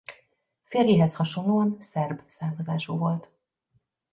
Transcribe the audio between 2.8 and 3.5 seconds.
volt.